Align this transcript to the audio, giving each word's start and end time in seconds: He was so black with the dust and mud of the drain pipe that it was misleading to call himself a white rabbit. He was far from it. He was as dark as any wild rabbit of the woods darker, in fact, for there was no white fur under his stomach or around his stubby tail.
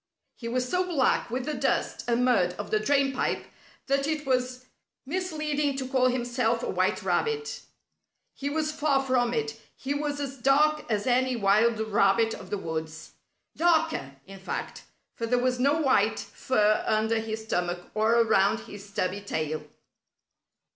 He 0.33 0.47
was 0.47 0.67
so 0.67 0.83
black 0.87 1.29
with 1.29 1.45
the 1.45 1.53
dust 1.53 2.05
and 2.07 2.25
mud 2.25 2.53
of 2.57 2.71
the 2.71 2.79
drain 2.79 3.13
pipe 3.13 3.45
that 3.85 4.07
it 4.07 4.25
was 4.25 4.65
misleading 5.05 5.77
to 5.77 5.87
call 5.87 6.07
himself 6.07 6.63
a 6.63 6.69
white 6.71 7.03
rabbit. 7.03 7.61
He 8.33 8.49
was 8.49 8.71
far 8.71 9.03
from 9.05 9.31
it. 9.31 9.61
He 9.75 9.93
was 9.93 10.19
as 10.19 10.37
dark 10.39 10.89
as 10.91 11.05
any 11.05 11.35
wild 11.35 11.79
rabbit 11.79 12.33
of 12.33 12.49
the 12.49 12.57
woods 12.57 13.11
darker, 13.55 14.13
in 14.25 14.39
fact, 14.39 14.85
for 15.13 15.27
there 15.27 15.37
was 15.37 15.59
no 15.59 15.79
white 15.79 16.19
fur 16.19 16.83
under 16.87 17.19
his 17.19 17.43
stomach 17.45 17.85
or 17.93 18.21
around 18.21 18.61
his 18.61 18.89
stubby 18.89 19.21
tail. 19.21 19.63